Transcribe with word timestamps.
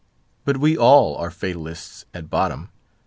But 0.45 0.57
we 0.57 0.75
all 0.75 1.15
are 1.17 1.29
Fatalists 1.29 2.05
at 2.11 2.27
bottom. 2.27 2.69